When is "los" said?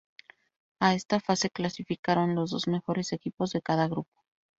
2.33-2.49